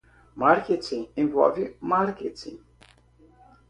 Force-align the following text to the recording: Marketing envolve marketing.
Marketing 0.35 1.09
envolve 1.15 1.77
marketing. 1.79 2.65